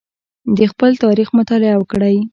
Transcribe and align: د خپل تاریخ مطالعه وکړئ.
د 0.57 0.59
خپل 0.71 0.91
تاریخ 1.03 1.27
مطالعه 1.39 1.77
وکړئ. 1.79 2.15